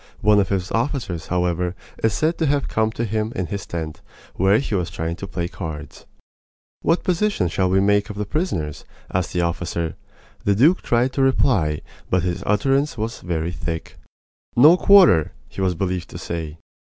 [0.21, 4.01] One of his officers, however, is said to have come to him in his tent,
[4.33, 6.07] where he was trying to play cards.
[6.81, 8.83] "What disposition shall we make of the prisoners?"
[9.13, 9.93] asked the officer.
[10.43, 13.99] The duke tried to reply, but his utterance was very thick.
[14.55, 16.57] "No quarter!" he was believed to say.